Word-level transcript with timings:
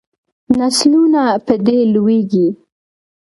نسلونه 0.59 1.21
په 1.45 1.53
دې 1.65 1.77
لویږي. 1.93 2.47